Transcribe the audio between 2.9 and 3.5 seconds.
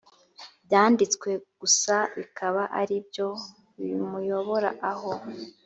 byo